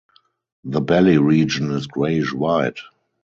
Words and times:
The 0.63 0.81
belly 0.81 1.19
region 1.19 1.69
is 1.73 1.85
grayish 1.85 2.33
white. 2.33 2.79